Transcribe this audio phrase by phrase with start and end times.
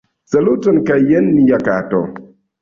[0.35, 2.01] Saluton kaj jen nia kato